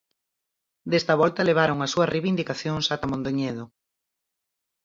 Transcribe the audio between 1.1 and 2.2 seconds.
volta levaron as súas